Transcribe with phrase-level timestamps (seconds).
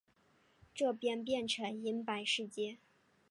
[0.73, 2.79] 这边变成银白世界